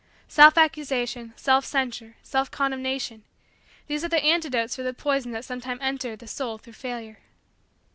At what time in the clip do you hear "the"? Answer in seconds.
4.09-4.23, 4.81-4.95, 6.17-6.25